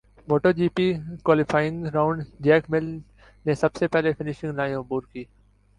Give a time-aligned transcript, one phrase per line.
[0.27, 0.85] motto G P
[1.23, 2.97] qualifying round Jack Miller
[3.45, 5.23] نے سب سے پہلے فنش لائن عبور کی